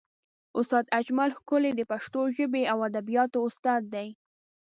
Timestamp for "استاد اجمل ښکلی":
0.59-1.71